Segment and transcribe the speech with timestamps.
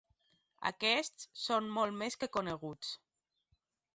[0.69, 2.95] Aquests són molt més que coneguts.